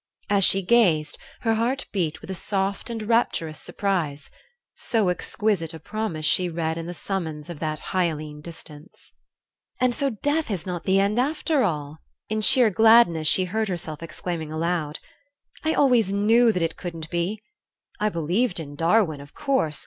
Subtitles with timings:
[0.31, 4.31] As she gazed, her heart beat with a soft and rapturous surprise;
[4.73, 9.13] so exquisite a promise she read in the summons of that hyaline distance.
[9.79, 14.01] "And so death is not the end after all," in sheer gladness she heard herself
[14.01, 14.97] exclaiming aloud.
[15.63, 17.39] "I always knew that it couldn't be.
[17.99, 19.79] I believed in Darwin, of course.